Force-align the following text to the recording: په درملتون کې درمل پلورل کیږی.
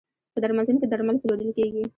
په 0.33 0.39
درملتون 0.43 0.75
کې 0.81 0.87
درمل 0.91 1.17
پلورل 1.21 1.51
کیږی. 1.57 1.83